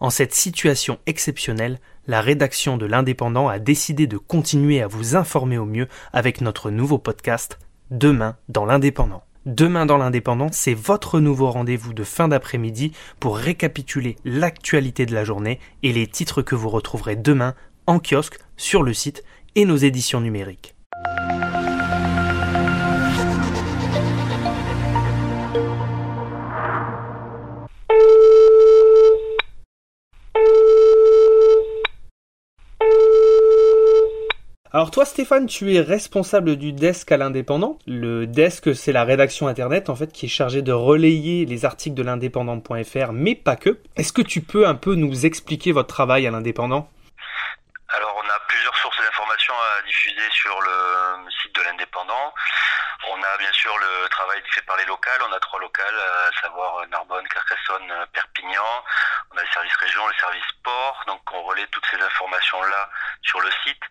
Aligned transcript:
En 0.00 0.08
cette 0.08 0.34
situation 0.34 0.98
exceptionnelle, 1.06 1.78
la 2.06 2.22
rédaction 2.22 2.78
de 2.78 2.86
l'Indépendant 2.86 3.48
a 3.48 3.58
décidé 3.58 4.06
de 4.06 4.16
continuer 4.16 4.80
à 4.80 4.86
vous 4.86 5.14
informer 5.14 5.58
au 5.58 5.66
mieux 5.66 5.88
avec 6.14 6.40
notre 6.40 6.70
nouveau 6.70 6.96
podcast 6.96 7.58
Demain 7.90 8.36
dans 8.48 8.64
l'Indépendant. 8.64 9.22
Demain 9.44 9.84
dans 9.84 9.98
l'Indépendant, 9.98 10.48
c'est 10.52 10.72
votre 10.72 11.20
nouveau 11.20 11.50
rendez-vous 11.50 11.92
de 11.92 12.04
fin 12.04 12.28
d'après-midi 12.28 12.92
pour 13.20 13.36
récapituler 13.36 14.16
l'actualité 14.24 15.04
de 15.04 15.14
la 15.14 15.24
journée 15.24 15.60
et 15.82 15.92
les 15.92 16.06
titres 16.06 16.40
que 16.40 16.54
vous 16.54 16.70
retrouverez 16.70 17.16
demain 17.16 17.54
en 17.86 17.98
kiosque, 17.98 18.38
sur 18.56 18.82
le 18.82 18.94
site 18.94 19.22
et 19.54 19.66
nos 19.66 19.76
éditions 19.76 20.20
numériques. 20.20 20.74
Alors 34.72 34.92
toi 34.92 35.04
Stéphane, 35.04 35.46
tu 35.46 35.74
es 35.74 35.80
responsable 35.80 36.54
du 36.54 36.72
desk 36.72 37.10
à 37.10 37.16
l'indépendant. 37.16 37.76
Le 37.88 38.28
desk, 38.28 38.72
c'est 38.72 38.92
la 38.92 39.02
rédaction 39.02 39.48
internet 39.48 39.90
en 39.90 39.96
fait 39.96 40.12
qui 40.12 40.26
est 40.26 40.28
chargée 40.28 40.62
de 40.62 40.70
relayer 40.70 41.44
les 41.44 41.64
articles 41.64 41.96
de 41.96 42.04
l'indépendant.fr, 42.04 43.10
mais 43.12 43.34
pas 43.34 43.56
que. 43.56 43.80
Est-ce 43.96 44.12
que 44.12 44.22
tu 44.22 44.42
peux 44.42 44.68
un 44.68 44.76
peu 44.76 44.94
nous 44.94 45.26
expliquer 45.26 45.72
votre 45.72 45.88
travail 45.88 46.24
à 46.28 46.30
l'indépendant? 46.30 46.88
Alors 47.88 48.14
on 48.16 48.28
a 48.28 48.38
plusieurs 48.46 48.76
sources 48.76 48.98
d'informations 48.98 49.54
à 49.54 49.82
diffuser 49.84 50.30
sur 50.30 50.54
le 50.60 51.30
site 51.42 51.52
de 51.52 51.62
l'indépendant. 51.62 52.32
On 53.10 53.16
a 53.16 53.38
bien 53.38 53.52
sûr 53.52 53.76
le 53.76 54.08
travail 54.08 54.40
fait 54.54 54.62
par 54.62 54.76
les 54.76 54.84
locales. 54.84 55.20
On 55.28 55.32
a 55.32 55.40
trois 55.40 55.58
locales, 55.58 55.98
à 55.98 56.40
savoir 56.42 56.86
Narbonne, 56.92 57.26
Carcassonne, 57.26 57.90
Perpignan. 58.12 58.84
On 59.34 59.36
a 59.36 59.42
le 59.42 59.48
service 59.52 59.74
région, 59.82 60.06
le 60.06 60.14
service 60.14 60.46
sport. 60.60 61.02
Donc 61.08 61.20
on 61.32 61.42
relaie 61.42 61.66
toutes 61.72 61.86
ces 61.90 62.00
informations-là 62.00 62.88
sur 63.22 63.40
le 63.40 63.50
site. 63.66 63.82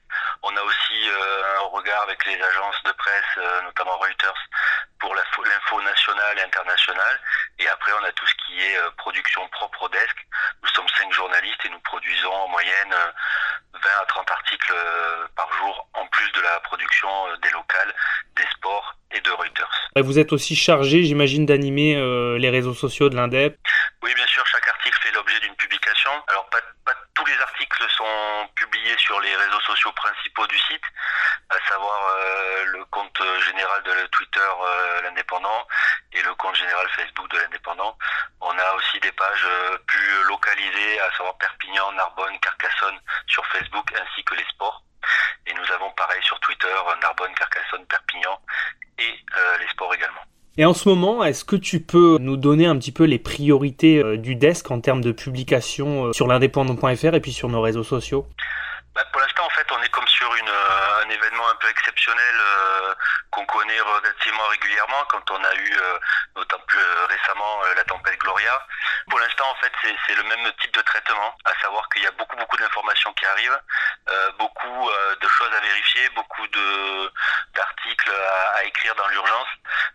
On 0.41 0.55
a 0.55 0.61
aussi 0.61 1.09
euh, 1.09 1.59
un 1.59 1.67
regard 1.67 2.03
avec 2.03 2.25
les 2.25 2.41
agences 2.41 2.81
de 2.85 2.91
presse, 2.93 3.37
euh, 3.37 3.61
notamment 3.63 3.97
Reuters, 3.97 4.33
pour 4.99 5.13
l'info 5.13 5.81
nationale 5.81 6.37
et 6.37 6.41
internationale. 6.41 7.19
Et 7.59 7.67
après, 7.67 7.91
on 7.99 8.03
a 8.05 8.11
tout 8.13 8.25
ce 8.25 8.33
qui 8.45 8.61
est 8.61 8.77
euh, 8.77 8.89
production 8.97 9.45
propre 9.49 9.83
au 9.83 9.89
desk. 9.89 10.15
Nous 10.63 10.69
sommes 10.69 10.87
cinq 10.97 11.11
journalistes 11.11 11.65
et 11.65 11.69
nous 11.69 11.79
produisons 11.79 12.31
en 12.31 12.47
moyenne 12.47 12.95
20 13.73 13.79
à 14.01 14.05
30 14.05 14.31
articles 14.31 14.73
par 15.35 15.51
jour, 15.57 15.87
en 15.93 16.05
plus 16.07 16.31
de 16.31 16.41
la 16.41 16.59
production 16.61 17.09
des 17.41 17.49
locales, 17.51 17.93
des 18.35 18.45
sports 18.55 18.95
et 19.11 19.21
de 19.21 19.31
Reuters. 19.31 19.89
Vous 19.97 20.19
êtes 20.19 20.31
aussi 20.31 20.55
chargé, 20.55 21.03
j'imagine, 21.03 21.45
d'animer 21.45 21.95
les 22.39 22.49
réseaux 22.49 22.73
sociaux 22.73 23.09
de 23.09 23.15
l'Indep? 23.15 23.57
Oui, 24.01 24.13
bien 24.15 24.27
sûr, 24.27 24.45
chaque 24.47 24.67
article 24.67 24.97
fait 25.01 25.11
l'objet 25.11 25.39
d'une 25.41 25.55
publication. 25.55 26.11
Alors, 26.27 26.49
pas, 26.49 26.59
les 27.29 27.41
articles 27.41 27.89
sont 27.91 28.49
publiés 28.55 28.97
sur 28.97 29.19
les 29.19 29.35
réseaux 29.35 29.59
sociaux 29.61 29.91
principaux 29.93 30.47
du 30.47 30.57
site, 30.57 30.83
à 31.49 31.59
savoir 31.67 31.99
euh, 32.15 32.65
le 32.65 32.85
compte 32.85 33.21
général 33.45 33.83
de 33.83 34.07
Twitter 34.07 34.39
euh, 34.39 35.01
l'indépendant 35.01 35.67
et 36.13 36.21
le 36.21 36.33
compte 36.35 36.55
général 36.55 36.87
Facebook 36.95 37.29
de 37.29 37.37
l'indépendant. 37.37 37.97
On 38.41 38.57
a 38.57 38.73
aussi 38.75 38.99
des 38.99 39.11
pages 39.11 39.45
euh, 39.45 39.77
plus 39.87 40.23
localisées, 40.23 40.99
à 41.01 41.11
savoir 41.11 41.37
Perpignan, 41.37 41.91
Narbonne, 41.93 42.39
Carcassonne 42.39 42.99
sur 43.27 43.45
Facebook 43.47 43.93
ainsi 43.93 44.23
que 44.23 44.35
les 44.35 44.45
sports. 44.45 44.83
Et 45.45 45.53
nous 45.53 45.71
avons 45.71 45.91
pareil 45.91 46.21
sur 46.23 46.39
Twitter, 46.39 46.75
Narbonne, 47.01 47.33
Carcassonne, 47.35 47.85
Perpignan 47.87 48.41
et 48.97 49.25
les 49.59 49.67
sports 49.69 49.93
également. 49.93 50.21
Et 50.59 50.65
en 50.65 50.73
ce 50.73 50.89
moment, 50.89 51.23
est-ce 51.23 51.45
que 51.45 51.55
tu 51.55 51.79
peux 51.79 52.17
nous 52.19 52.35
donner 52.35 52.65
un 52.65 52.77
petit 52.77 52.91
peu 52.91 53.05
les 53.05 53.17
priorités 53.17 54.03
euh, 54.03 54.17
du 54.17 54.35
desk 54.35 54.69
en 54.69 54.81
termes 54.81 54.99
de 54.99 55.13
publication 55.13 56.07
euh, 56.07 56.11
sur 56.11 56.27
l'indépendant.fr 56.27 57.15
et 57.15 57.21
puis 57.21 57.31
sur 57.31 57.47
nos 57.47 57.61
réseaux 57.61 57.85
sociaux? 57.85 58.27
Bah, 58.93 59.05
Pour 59.13 59.21
l'instant, 59.21 59.45
en 59.45 59.49
fait, 59.51 59.65
on 59.71 59.81
est 59.81 59.87
comme 59.87 60.07
sur 60.09 60.27
une, 60.35 60.49
euh, 60.49 61.05
un 61.05 61.09
événement 61.11 61.47
un 61.47 61.55
peu 61.61 61.69
exceptionnel 61.69 62.35
qu'on 63.31 63.45
connaît 63.45 63.79
relativement 63.79 64.43
régulièrement 64.51 64.99
quand 65.07 65.31
on 65.31 65.41
a 65.41 65.55
eu, 65.55 65.77
notamment 66.35 66.63
plus 66.67 66.79
récemment, 67.07 67.61
la 67.77 67.83
tempête 67.85 68.19
Gloria. 68.19 68.59
Pour 69.09 69.19
l'instant, 69.19 69.45
en 69.49 69.55
fait, 69.61 69.71
c'est 69.81 70.15
le 70.15 70.23
même 70.23 70.51
type 70.59 70.73
de 70.73 70.81
traitement, 70.81 71.37
à 71.45 71.53
savoir 71.61 71.87
qu'il 71.89 72.03
y 72.03 72.07
a 72.07 72.11
beaucoup, 72.11 72.35
beaucoup 72.35 72.57
d'informations 72.57 73.13
qui 73.13 73.25
arrivent, 73.27 73.59
beaucoup 74.39 74.89
de 75.21 75.27
choses 75.27 75.51
à 75.55 75.61
vérifier, 75.61 76.09
beaucoup 76.15 76.47
d'articles 77.53 78.11
à, 78.11 78.57
à 78.57 78.63
écrire 78.63 78.95
dans 78.95 79.07
l'urgence. 79.09 79.47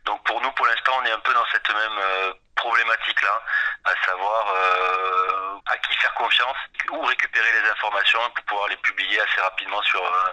Donc 0.04 0.22
pour 0.24 0.40
nous, 0.40 0.50
pour 0.52 0.66
l'instant, 0.66 0.92
on 1.00 1.04
est 1.06 1.12
un 1.12 1.18
peu 1.20 1.32
dans 1.32 1.46
cette 1.50 1.68
même 1.68 1.98
euh, 1.98 2.32
problématique-là, 2.56 3.42
à 3.84 4.06
savoir 4.06 4.54
euh, 4.54 5.58
à 5.66 5.78
qui 5.78 5.94
faire 5.96 6.12
confiance, 6.14 6.56
où 6.90 7.00
récupérer 7.02 7.48
les 7.52 7.70
informations 7.70 8.20
pour 8.34 8.44
pouvoir 8.44 8.68
les 8.68 8.76
publier 8.76 9.20
assez 9.20 9.40
rapidement 9.40 9.80
sur 9.82 10.04
euh, 10.04 10.32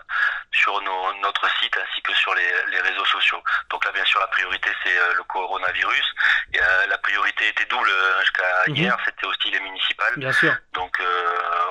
sur 0.52 0.82
notre 0.82 1.50
site 1.59 1.78
ainsi 1.78 2.02
que 2.02 2.14
sur 2.16 2.34
les, 2.36 2.82
réseaux 2.82 3.06
sociaux. 3.06 3.42
Donc 3.70 3.86
là, 3.86 3.92
bien 3.92 4.04
sûr, 4.06 4.20
la 4.20 4.28
priorité 4.28 4.70
c'est 4.84 5.14
le 5.16 5.24
coronavirus. 5.24 6.14
Et, 6.53 6.59
la 6.88 6.98
priorité 6.98 7.48
était 7.48 7.66
double 7.66 7.92
jusqu'à 8.20 8.44
mhm. 8.68 8.76
hier, 8.76 8.98
c'était 9.06 9.26
aussi 9.26 9.52
les 9.52 9.59
municipales. 9.62 10.14
Bien 10.18 10.34
sûr. 10.34 10.53
Donc 10.74 11.02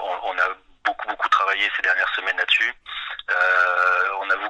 on, 0.02 0.30
on 0.30 0.38
a 0.38 0.48
beaucoup 0.84 1.08
beaucoup 1.08 1.28
travaillé 1.28 1.70
ces 1.76 1.82
dernières 1.82 2.12
semaines 2.14 2.36
là-dessus. 2.38 2.74
Euh, 3.30 3.89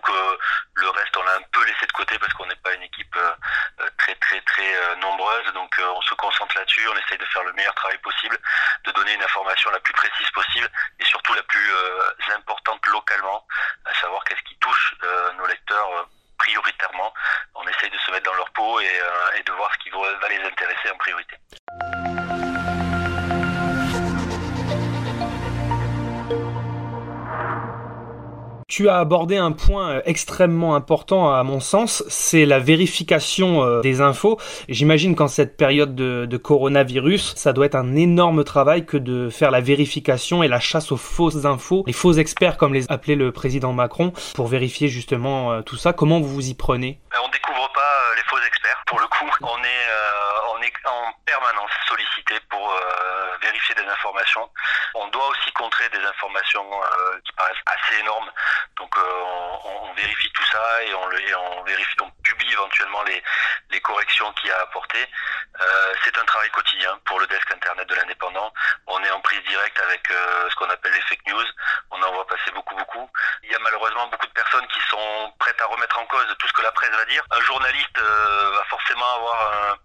on 0.08 0.12
avoue 0.12 0.38
que 0.74 0.80
le 0.80 0.90
reste, 0.90 1.16
on 1.16 1.22
l'a 1.22 1.36
un 1.36 1.42
peu 1.52 1.64
laissé 1.64 1.86
de 1.86 1.92
côté 1.92 2.18
parce 2.18 2.32
qu'on 2.34 2.46
n'est 2.46 2.56
pas 2.56 2.72
une 2.74 2.82
équipe 2.82 3.16
euh, 3.16 3.88
très 3.98 4.14
très 4.16 4.40
très 4.42 4.74
euh, 4.74 4.96
nombreuse. 4.96 5.52
Donc 5.54 5.74
on 5.78 6.02
se 6.02 6.14
concentre 6.14 6.56
là-dessus, 6.56 6.86
on 6.88 6.96
essaye 6.96 7.18
de 7.18 7.24
faire 7.26 7.44
le 7.44 7.52
meilleur 7.52 7.74
travail 7.74 7.98
possible, 7.98 8.38
de 8.84 8.92
donner 8.92 9.14
une 9.14 9.22
information 9.22 9.70
la 9.70 9.80
plus 9.80 9.92
précise 9.92 10.30
possible 10.30 10.68
et 10.98 11.04
surtout 11.04 11.34
la 11.34 11.42
plus 11.42 11.70
importante 12.34 12.86
localement, 12.86 13.46
à 13.84 13.94
savoir 13.94 14.22
qu'est-ce 14.24 14.42
qui 14.42 14.56
touche 14.58 14.94
nos 15.38 15.46
lecteurs 15.46 16.08
prioritairement. 16.38 17.12
On 17.54 17.66
essaye 17.68 17.90
de 17.90 17.98
se 17.98 18.10
mettre 18.10 18.30
dans 18.30 18.36
leur 18.36 18.50
peau 18.50 18.80
et 18.80 19.42
de 19.44 19.52
voir 19.52 19.70
ce 19.74 19.78
qui 19.78 19.90
va 19.90 20.28
les 20.28 20.42
intéresser 20.44 20.90
en 20.90 20.96
priorité. 20.98 21.36
Tu 28.70 28.88
as 28.88 28.98
abordé 28.98 29.36
un 29.36 29.50
point 29.50 29.90
euh, 29.90 30.00
extrêmement 30.04 30.76
important 30.76 31.34
à 31.34 31.42
mon 31.42 31.58
sens, 31.58 32.04
c'est 32.06 32.46
la 32.46 32.60
vérification 32.60 33.64
euh, 33.64 33.80
des 33.80 34.00
infos. 34.00 34.38
J'imagine 34.68 35.16
qu'en 35.16 35.26
cette 35.26 35.56
période 35.56 35.96
de, 35.96 36.36
coronavirus, 36.36 37.34
ça 37.34 37.52
doit 37.52 37.66
être 37.66 37.74
un 37.74 37.96
énorme 37.96 38.44
travail 38.44 38.86
que 38.86 38.96
de 38.96 39.28
faire 39.28 39.50
la 39.50 39.60
vérification 39.60 40.44
et 40.44 40.48
la 40.48 40.60
chasse 40.60 40.92
aux 40.92 40.96
fausses 40.96 41.46
infos, 41.46 41.82
les 41.88 41.92
faux 41.92 42.12
experts 42.12 42.56
comme 42.58 42.72
les 42.72 42.86
appelait 42.88 43.16
le 43.16 43.32
président 43.32 43.72
Macron, 43.72 44.12
pour 44.34 44.46
vérifier 44.46 44.86
justement 44.86 45.50
euh, 45.50 45.62
tout 45.62 45.76
ça. 45.76 45.92
Comment 45.92 46.20
vous 46.20 46.28
vous 46.28 46.48
y 46.48 46.54
prenez? 46.54 47.00
On 47.26 47.39
experts, 48.46 48.82
pour 48.86 49.00
le 49.00 49.06
coup. 49.08 49.30
On 49.42 49.64
est, 49.64 49.86
est 50.62 50.86
en 50.86 51.12
permanence 51.24 51.70
sollicité 51.88 52.38
pour 52.50 52.74
vérifier 53.40 53.74
des 53.74 53.86
informations. 53.86 54.50
On 54.94 55.06
doit 55.08 55.26
aussi 55.28 55.50
contrer 55.52 55.88
des 55.88 56.04
informations 56.04 56.68
qui 57.24 57.32
paraissent 57.32 57.64
assez 57.66 58.00
énormes 58.00 58.30
donc 58.80 58.96
euh, 58.96 59.22
on, 59.64 59.92
vérifie 59.92 60.30
tout 60.32 60.44
ça 60.44 60.82
et 60.82 60.94
on, 60.94 61.00
publie 62.22 62.52
éventuellement 62.52 63.02
les, 63.02 63.22
les 63.70 63.80
corrections 63.80 64.32
qu'il 64.34 64.48
y 64.48 64.52
a 64.52 64.58
à 64.58 64.62
apporter. 64.62 65.06
Euh, 65.60 65.94
c'est 66.04 66.16
un 66.16 66.24
travail 66.24 66.50
quotidien 66.50 66.98
pour 67.04 67.20
le 67.20 67.26
desk 67.26 67.50
internet 67.52 67.86
de 67.88 67.94
l'indépendant. 67.94 68.52
On 68.86 69.02
est 69.02 69.10
en 69.10 69.20
prise 69.20 69.42
directe 69.42 69.78
avec 69.80 70.10
euh, 70.10 70.48
ce 70.48 70.54
qu'on 70.56 70.70
appelle 70.70 70.92
les 70.92 71.00
fake 71.02 71.26
news. 71.26 71.44
On 71.90 72.02
en 72.02 72.12
voit 72.12 72.26
passer 72.26 72.50
beaucoup, 72.52 72.74
beaucoup. 72.74 73.10
Il 73.42 73.50
y 73.50 73.54
a 73.54 73.58
malheureusement 73.58 74.06
beaucoup 74.08 74.26
de 74.26 74.32
personnes 74.32 74.66
qui 74.68 74.80
sont 74.88 75.32
prêtes 75.38 75.60
à 75.60 75.66
remettre 75.66 75.98
en 75.98 76.06
cause 76.06 76.26
tout 76.38 76.48
ce 76.48 76.52
que 76.52 76.62
la 76.62 76.72
presse 76.72 76.90
va 76.90 77.04
dire. 77.04 77.22
Un 77.30 77.40
journaliste 77.40 77.89
forcément 78.90 79.14
avoir 79.16 79.52
un 79.52 79.76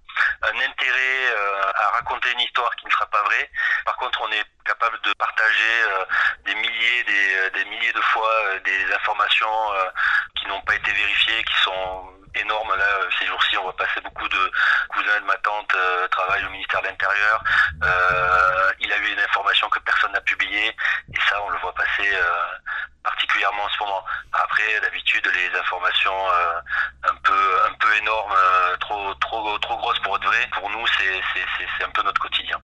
un 0.42 0.56
intérêt 0.56 1.36
euh, 1.36 1.72
à 1.76 1.88
raconter 1.96 2.32
une 2.32 2.40
histoire 2.40 2.74
qui 2.76 2.86
ne 2.86 2.92
sera 2.92 3.06
pas 3.08 3.22
vraie. 3.24 3.50
Par 3.84 3.96
contre, 3.98 4.22
on 4.22 4.32
est 4.32 4.46
capable 4.64 5.00
de 5.02 5.14
partager 5.14 5.84
euh, 5.84 6.06
des 6.46 6.56
milliers, 6.56 7.04
des, 7.04 7.60
euh, 7.60 7.70
milliers 7.70 7.94
de 7.94 8.02
fois 8.02 8.32
des 8.64 8.94
informations 8.94 9.74
qui 10.36 10.48
n'ont 10.48 10.62
pas 10.62 10.76
été 10.76 10.92
vérifiées, 10.92 11.44
qui 11.44 11.56
sont 11.64 12.16
énormes. 12.36 12.76
Là, 12.76 12.86
ces 13.20 13.26
jours-ci, 13.26 13.58
on 13.58 13.64
voit 13.64 13.76
passer 13.76 14.02
beaucoup 14.02 14.28
de 14.28 14.52
cousins 14.90 15.20
de 15.20 15.26
ma 15.26 15.38
tante 15.38 15.74
euh, 15.74 16.08
travaillent 16.10 16.46
au 16.46 16.50
ministère 16.50 16.82
de 16.82 16.88
l'Intérieur. 16.88 17.44
il 18.80 18.92
a 18.92 18.98
eu 18.98 19.14
une 19.14 19.20
information 19.20 19.70
que 19.70 19.80
personne 19.80 20.12
n'a 20.12 20.22
publiée 20.22 20.68
et 20.68 21.22
ça, 21.30 21.42
on 21.42 21.50
le 21.50 21.58
voit 21.60 21.74
passer 21.74 22.10
particulièrement 23.04 23.64
en 23.64 23.70
ce 23.70 23.80
moment. 23.80 24.06
Après, 24.34 24.80
d'habitude, 24.82 25.26
les 25.34 25.60
informations 25.60 26.28
peu 27.96 28.02
énormes, 28.02 28.34
trop 28.80 29.14
trop 29.16 29.58
trop 29.60 29.78
grosses 29.78 30.00
pour 30.00 30.16
être 30.16 30.26
vraies, 30.26 30.50
pour 30.54 30.70
nous, 30.70 30.86
c'est 30.88 31.84
un 31.84 31.90
peu 31.90 32.04
notre 32.04 32.22
quotidien. 32.22 32.60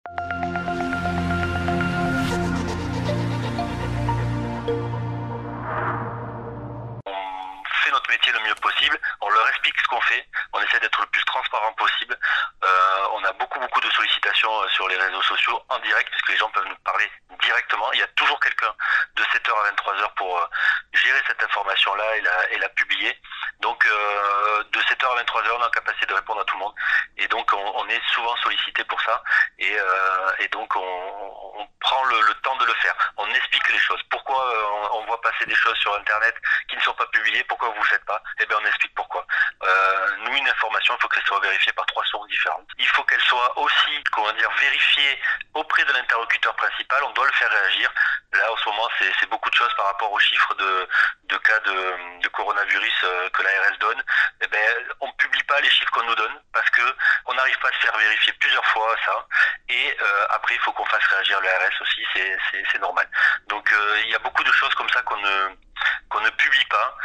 notre 7.92 8.12
métier 8.12 8.31
le 8.31 8.40
mieux 8.42 8.56
possible, 8.62 9.00
on 9.22 9.30
leur 9.30 9.50
explique 9.50 9.74
ce 9.81 9.88
qu'on 9.88 10.02
fait, 10.02 10.24
on 10.54 10.62
essaie 10.62 10.80
d'être 10.80 11.02
le 11.02 11.08
plus 11.08 11.26
transparent 11.26 11.74
possible. 11.74 12.16
Euh, 12.64 13.08
on 13.14 13.24
a 13.24 13.32
beaucoup 13.34 13.60
beaucoup 13.60 13.82
de 13.82 13.90
sollicitations 13.90 14.70
sur 14.70 14.88
les 14.90 14.96
réseaux 14.96 15.24
sociaux 15.24 15.60
en 15.70 15.80
direct, 15.80 16.08
puisque 16.12 16.30
les 16.30 16.38
gens 16.38 16.50
peuvent 16.52 16.68
nous 16.68 16.78
parler 16.86 17.10
directement. 17.42 17.92
Il 17.94 18.00
y 18.00 18.04
a 18.04 18.08
toujours 18.10 18.40
quelqu'un 18.42 18.72
de 19.16 19.24
7h 19.24 19.52
à 19.52 19.72
23h 19.72 20.14
pour 20.16 20.50
gérer 20.94 21.20
cette 21.28 21.44
information-là 21.44 22.18
et 22.18 22.22
la, 22.22 22.52
et 22.52 22.58
la 22.60 22.70
publier. 22.70 23.18
Donc 23.62 23.86
de 23.86 24.80
7h 24.80 25.06
à 25.06 25.24
23h, 25.24 25.52
on 25.52 25.62
a 25.62 25.66
la 25.66 25.70
capacité 25.70 26.06
de 26.06 26.14
répondre 26.14 26.42
à 26.42 26.46
tout 26.46 26.56
le 26.56 26.64
monde. 26.64 26.74
Et 27.18 27.28
donc 27.28 27.52
on, 27.54 27.74
on 27.76 27.88
est 27.90 28.02
souvent 28.14 28.36
sollicité 28.38 28.84
pour 28.86 29.02
ça. 29.02 29.22
Et, 29.58 29.76
et 30.40 30.48
donc 30.50 30.76
on, 30.76 31.32
on 31.60 31.68
prend 31.80 32.04
le, 32.06 32.22
le, 32.22 32.34
temps 32.36 32.56
de 32.58 32.66
le 32.66 32.74
faire. 32.76 32.96
On 33.18 33.28
explique 33.28 33.70
les 33.72 33.80
choses. 33.80 34.02
Pourquoi 34.10 34.44
on, 34.94 35.00
on 35.00 35.06
voit 35.06 35.22
passer 35.22 35.46
des 35.46 35.56
choses 35.56 35.78
sur 35.78 35.94
Internet 35.96 36.36
qui 36.70 36.76
ne 36.76 36.82
sont 36.82 36.94
pas 36.94 37.06
publiées? 37.08 37.44
Pourquoi 37.46 37.70
vous 37.70 37.80
ne 37.82 37.88
faites 37.88 38.06
pas? 38.06 38.22
Eh 38.40 38.46
bien 38.46 38.58
on 38.62 38.66
explique 38.66 38.96
pourquoi. 38.96 39.26
Euh, 39.64 40.16
nous, 40.24 40.36
une 40.36 40.48
information, 40.48 40.96
il 40.98 41.02
faut 41.02 41.08
qu'elle 41.10 41.26
soit 41.26 41.40
vérifiée 41.40 41.74
par 41.74 41.86
trois 41.88 42.04
sources 42.06 42.28
différentes. 42.30 42.68
Il 42.78 42.88
faut 42.88 43.04
qu'elle 43.04 43.22
soit 43.22 43.58
aussi, 43.58 44.04
comment 44.12 44.32
dire, 44.34 44.50
vérifiée 44.60 45.20
auprès 45.54 45.84
de 45.84 45.94
l'interlocuteur 45.94 46.56
principal. 46.56 47.04
On 47.04 47.12
doit 47.12 47.26
le 47.26 47.34
faire 47.34 47.50
réagir. 47.50 47.92
Là, 48.34 48.52
en 48.52 48.58
ce 48.58 48.70
moment, 48.70 48.88
c'est 49.00 49.30
beaucoup 49.30 49.50
de 49.50 49.56
choses 49.56 49.74
par 49.76 49.88
rapport 49.88 50.12
aux 50.12 50.20
chiffres 50.20 50.54
de 50.56 50.88
cas 51.50 51.60
de, 51.66 52.22
de 52.22 52.28
coronavirus 52.30 52.98
euh, 53.04 53.30
que 53.30 53.42
l'ARS 53.42 53.78
donne. 53.80 54.01
Eh 54.42 54.48
ben, 54.48 54.68
on 55.01 55.12
publie 55.13 55.44
pas 55.44 55.60
les 55.62 55.69
chiffres 55.69 55.92
qu'on 55.92 56.04
nous 56.04 56.16
donne 56.16 56.38
parce 56.54 56.69
que 56.69 56.81
on 57.25 57.34
n'arrive 57.34 57.57
pas 57.60 57.69
à 57.69 57.72
se 57.74 57.80
faire 57.80 57.98
vérifier 57.98 58.34
plusieurs 58.34 58.66
fois 58.68 58.96
ça. 59.06 59.25
Et 59.69 59.98
euh, 60.01 60.25
après, 60.30 60.56
il 60.56 60.62
faut 60.62 60.72
qu'on 60.74 60.86
fasse 60.86 61.06
réagir 61.06 61.42
l'ARS 61.42 61.81
aussi. 61.81 62.01
C'est 62.72 62.80
normal. 62.81 63.07
Donc, 63.48 63.72
euh, 63.74 64.01
il 64.06 64.10
y 64.12 64.16
a 64.16 64.19
beaucoup 64.19 64.44
de 64.44 64.51
choses 64.51 64.74
comme 64.75 64.90
ça 64.90 65.01
qu'on 65.01 65.18
ne 65.18 65.50
qu'on 66.10 66.22
ne 66.22 66.30
publie 66.31 66.66
pas 66.66 66.96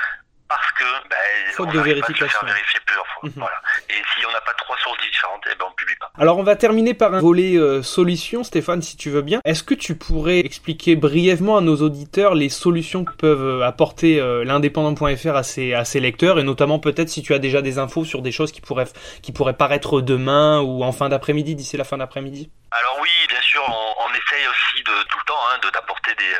parce 0.48 0.70
que 0.72 0.84
ben, 1.08 1.52
Faute 1.52 1.68
on 1.68 1.72
de 1.72 1.76
n'arrive 1.78 2.00
pas 2.00 2.06
à 2.06 2.08
se 2.08 2.12
vérification. 2.12 2.40
faire 2.40 2.54
vérifier 2.54 2.80
plusieurs 2.80 3.06
fois. 3.08 3.22
Mhm. 3.24 3.32
Voilà. 3.36 3.60
Et 3.90 3.92
si 3.92 4.26
on 4.26 4.32
n'a 4.32 4.40
pas 4.40 4.52
trois 4.56 4.76
sources 4.82 4.98
différentes, 5.00 5.42
eh 5.46 5.54
ben 5.58 5.66
on 5.70 5.74
publie 5.74 5.94
pas. 6.00 6.10
Alors 6.18 6.38
on 6.38 6.42
va 6.42 6.56
terminer 6.56 6.94
par 6.94 7.14
un 7.14 7.20
volet 7.20 7.56
euh, 7.56 7.82
solution, 7.82 8.44
Stéphane, 8.44 8.82
si 8.82 8.96
tu 8.96 9.10
veux 9.10 9.22
bien. 9.22 9.40
Est-ce 9.44 9.62
que 9.62 9.74
tu 9.74 9.94
pourrais 9.94 10.40
expliquer 10.40 10.96
brièvement 10.96 11.56
à 11.56 11.60
nos 11.60 11.76
auditeurs 11.76 12.34
les 12.34 12.48
solutions 12.48 13.04
que 13.04 13.12
peuvent 13.12 13.60
euh, 13.60 13.66
apporter 13.66 14.20
euh, 14.20 14.44
l'indépendant.fr 14.44 15.36
à 15.36 15.42
ses, 15.42 15.74
à 15.74 15.84
ses 15.84 16.00
lecteurs, 16.00 16.38
et 16.38 16.42
notamment 16.42 16.78
peut-être 16.78 17.08
si 17.08 17.22
tu 17.22 17.34
as 17.34 17.38
déjà 17.38 17.62
des 17.62 17.78
infos 17.78 18.04
sur 18.04 18.22
des 18.22 18.32
choses 18.32 18.52
qui 18.52 18.60
pourraient, 18.60 18.88
qui 19.22 19.32
pourraient 19.32 19.56
paraître 19.56 20.00
demain 20.00 20.60
ou 20.60 20.82
en 20.82 20.92
fin 20.92 21.08
d'après-midi, 21.08 21.54
d'ici 21.54 21.76
la 21.76 21.84
fin 21.84 21.98
d'après-midi 21.98 22.50
Alors 22.70 22.98
oui, 23.02 23.08
sûr, 23.44 23.62
on, 23.68 24.14
essaye 24.14 24.46
aussi 24.46 24.82
de 24.84 25.02
tout 25.04 25.18
le 25.18 25.24
temps 25.24 25.48
hein, 25.48 25.58
de 25.58 25.70
d'apporter 25.70 26.14
des, 26.14 26.34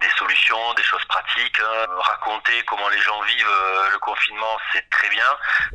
des 0.00 0.10
solutions, 0.16 0.74
des 0.74 0.82
choses 0.82 1.04
pratiques, 1.06 1.60
hein. 1.60 1.86
raconter 1.98 2.62
comment 2.64 2.88
les 2.88 3.00
gens 3.00 3.20
vivent 3.22 3.48
euh, 3.48 3.90
le 3.90 3.98
confinement, 3.98 4.56
c'est 4.72 4.88
très 4.90 5.08
bien, 5.08 5.26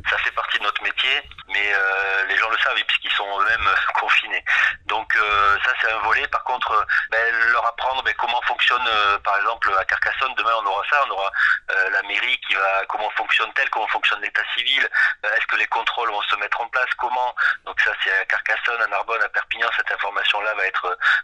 ça 0.08 0.16
fait 0.18 0.30
partie 0.32 0.58
de 0.58 0.64
notre 0.64 0.82
métier, 0.82 1.22
mais 1.48 1.72
euh, 1.74 2.24
les 2.26 2.36
gens 2.36 2.48
le 2.50 2.58
savent 2.58 2.82
puisqu'ils 2.86 3.12
sont 3.12 3.40
eux-mêmes 3.40 3.68
confinés. 4.00 4.44
Donc 4.86 5.14
euh, 5.16 5.58
ça 5.64 5.72
c'est 5.80 5.90
un 5.92 5.98
volet. 5.98 6.26
Par 6.28 6.42
contre, 6.44 6.86
ben, 7.10 7.34
leur 7.52 7.66
apprendre 7.66 8.02
ben, 8.02 8.14
comment 8.18 8.40
fonctionne, 8.42 8.88
par 9.24 9.36
exemple 9.38 9.74
à 9.78 9.84
Carcassonne, 9.84 10.34
demain 10.36 10.54
on 10.62 10.66
aura 10.66 10.82
ça, 10.88 11.04
on 11.06 11.10
aura 11.10 11.30
la 11.68 12.02
mairie 12.02 12.38
qui 12.46 12.54
va 12.54 12.84
comment 12.88 13.10
fonctionne-t-elle, 13.10 13.68
comment 13.70 13.88
fonctionne 13.88 14.20
l'état 14.20 14.42
civil, 14.56 14.88
est-ce 15.24 15.46
que 15.46 15.56
les 15.56 15.66
contrôles 15.66 16.10
vont 16.10 16.22
se 16.22 16.36
mettre 16.36 16.60
en 16.60 16.68
place, 16.68 16.88
comment. 16.98 17.34
Donc 17.64 17.80
ça 17.80 17.92
c'est 18.02 18.12
à 18.12 18.24
Carcassonne, 18.24 18.80
à 18.82 18.86
Narbonne, 18.86 19.22
à 19.22 19.28
Perpignan, 19.28 19.68
cette 19.76 19.90
information-là 19.92 20.54
va 20.54 20.66
être 20.66 20.71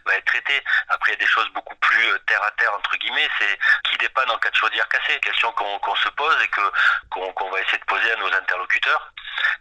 va 0.05 0.15
être 0.15 0.25
traitée. 0.25 0.63
Après 0.89 1.11
il 1.11 1.15
y 1.15 1.17
a 1.17 1.25
des 1.25 1.31
choses 1.31 1.49
beaucoup 1.49 1.75
plus 1.75 2.11
euh, 2.11 2.19
terre 2.27 2.43
à 2.43 2.51
terre 2.51 2.73
entre 2.73 2.95
guillemets, 2.97 3.29
c'est 3.39 3.59
qui 3.89 3.97
dépanne 3.97 4.29
en 4.29 4.37
cas 4.37 4.49
de 4.49 4.55
chaudière 4.55 4.87
cassée, 4.89 5.19
question 5.19 5.51
qu'on 5.51 5.95
se 5.95 6.09
pose 6.09 6.41
et 6.43 6.47
que 6.47 6.61
qu'on 7.09 7.49
va 7.49 7.59
essayer 7.61 7.77
de 7.77 7.85
poser 7.85 8.11
à 8.11 8.15
nos 8.17 8.33
interlocuteurs. 8.33 9.11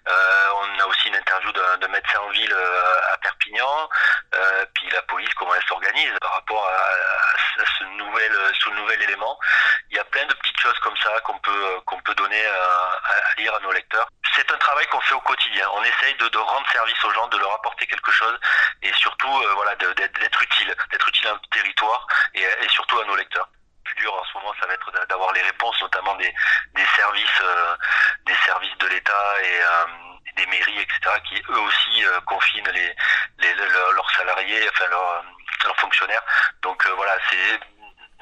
Euh, 0.09 0.49
on 0.55 0.81
a 0.81 0.87
aussi 0.87 1.09
une 1.09 1.17
interview 1.17 1.53
d'un 1.53 1.89
médecin 1.89 2.21
en 2.21 2.31
ville 2.31 2.53
euh, 2.53 3.13
à 3.13 3.17
Perpignan, 3.19 3.89
euh, 4.35 4.65
puis 4.75 4.89
la 4.91 5.03
police 5.03 5.33
comment 5.35 5.55
elle 5.55 5.65
s'organise 5.65 6.13
par 6.21 6.35
rapport 6.35 6.67
à, 6.67 7.65
ce 7.79 7.85
nouvel 7.85 8.33
ce 8.63 8.71
nouvel 8.71 9.03
élément. 9.03 9.39
Il 9.91 9.97
y 9.97 10.01
a 10.01 10.05
plein 10.05 10.25
de 10.27 10.35
petites 10.35 10.61
choses 10.61 10.79
comme 10.81 10.97
ça 10.99 11.21
qu'on 11.21 11.39
peut 11.39 11.81
qu'on 11.87 12.01
peut 12.01 12.15
donner 12.15 12.45
à 12.47 13.35
lire 13.37 13.55
à 13.55 13.61
nos 13.61 13.73
lecteurs. 13.73 14.09
C'est 14.39 14.53
un 14.53 14.59
travail 14.59 14.87
qu'on 14.87 15.01
fait 15.01 15.15
au 15.15 15.21
quotidien. 15.21 15.69
On 15.75 15.83
essaye 15.83 16.15
de, 16.15 16.39
rendre 16.39 16.71
service 16.71 17.05
aux 17.05 17.11
gens, 17.11 17.27
de 17.27 17.39
leur 17.39 17.53
apporter 17.55 17.87
quelque 17.89 18.13
chose 18.13 18.39
et 18.83 18.93
surtout 18.95 19.27
euh, 19.43 19.53
voilà 19.55 19.75
d'être 19.75 20.43
utile, 20.43 20.77
d'être 20.93 21.09
utile 21.09 21.27
à 21.27 21.33
un 21.33 21.41
territoire 21.51 22.07
et, 22.35 22.43
et 22.43 22.69
surtout 22.69 23.01
à 23.01 23.05
nos 23.07 23.17
lecteurs 23.17 23.49
plus 23.85 23.95
dur 23.97 24.15
en 24.15 24.25
ce 24.27 24.35
moment, 24.39 24.55
ça 24.61 24.67
va 24.69 24.75
être 24.75 24.91
d'a- 24.93 25.07
d'avoir 25.07 25.33
les 25.33 25.43
réponses, 25.43 25.81
notamment 25.81 26.15
des, 26.17 26.33
services, 26.95 27.41
euh, 27.41 27.75
des 28.27 28.35
services 28.45 28.77
de 28.79 28.87
l'État 28.87 29.35
et 29.43 29.61
euh, 29.63 29.85
des 30.37 30.47
mairies, 30.47 30.79
etc., 30.81 31.01
qui 31.29 31.43
eux 31.49 31.59
aussi 31.61 32.05
euh, 32.05 32.21
confinent 32.21 32.69
les, 32.71 32.95
le- 33.55 33.67
le- 33.67 33.93
leurs 33.95 34.11
salariés, 34.13 34.69
enfin 34.69 34.87
leurs, 34.89 35.11
euh, 35.11 35.23
leurs 35.65 35.77
fonctionnaires. 35.81 36.23
Donc 36.63 36.85
euh, 36.87 36.93
voilà, 36.97 37.17
c'est. 37.31 37.61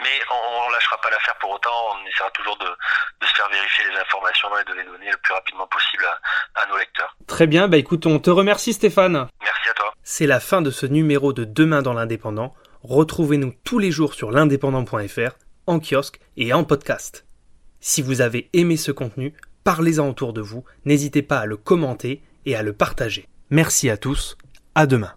Mais 0.02 0.20
on, 0.30 0.66
on 0.66 0.70
lâchera 0.70 0.98
pas 1.00 1.10
l'affaire 1.10 1.36
pour 1.40 1.50
autant. 1.50 1.70
On 1.94 2.06
essaiera 2.06 2.30
toujours 2.30 2.56
de, 2.58 2.66
de 2.66 3.26
se 3.26 3.34
faire 3.34 3.48
vérifier 3.50 3.84
les 3.90 3.98
informations 3.98 4.48
et 4.58 4.64
de 4.64 4.74
les 4.74 4.84
donner 4.84 5.10
le 5.10 5.16
plus 5.18 5.32
rapidement 5.34 5.66
possible 5.66 6.04
à, 6.04 6.62
à 6.62 6.66
nos 6.68 6.76
lecteurs. 6.76 7.16
Très 7.26 7.46
bien, 7.46 7.68
bah 7.68 7.76
écoute, 7.76 8.06
on 8.06 8.18
te 8.18 8.30
remercie 8.30 8.72
Stéphane. 8.72 9.28
Merci 9.42 9.68
à 9.70 9.74
toi. 9.74 9.92
C'est 10.02 10.26
la 10.26 10.40
fin 10.40 10.62
de 10.62 10.70
ce 10.70 10.86
numéro 10.86 11.32
de 11.32 11.44
Demain 11.44 11.82
dans 11.82 11.94
l'Indépendant. 11.94 12.54
Retrouvez-nous 12.82 13.54
tous 13.64 13.78
les 13.78 13.90
jours 13.90 14.14
sur 14.14 14.30
l'indépendant.fr, 14.30 15.36
en 15.66 15.80
kiosque 15.80 16.20
et 16.36 16.52
en 16.52 16.62
podcast. 16.64 17.26
Si 17.80 18.02
vous 18.02 18.20
avez 18.20 18.48
aimé 18.52 18.76
ce 18.76 18.92
contenu, 18.92 19.34
parlez-en 19.64 20.08
autour 20.08 20.32
de 20.32 20.40
vous, 20.40 20.64
n'hésitez 20.84 21.22
pas 21.22 21.38
à 21.38 21.46
le 21.46 21.56
commenter 21.56 22.22
et 22.44 22.54
à 22.54 22.62
le 22.62 22.72
partager. 22.72 23.28
Merci 23.50 23.90
à 23.90 23.96
tous, 23.96 24.36
à 24.74 24.86
demain. 24.86 25.14